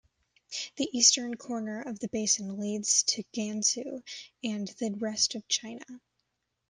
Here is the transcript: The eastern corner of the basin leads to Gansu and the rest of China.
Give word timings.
The 0.77 0.89
eastern 0.97 1.35
corner 1.35 1.83
of 1.83 1.99
the 1.99 2.07
basin 2.07 2.57
leads 2.57 3.03
to 3.03 3.23
Gansu 3.33 4.01
and 4.43 4.67
the 4.79 4.89
rest 4.95 5.35
of 5.35 5.47
China. 5.47 5.85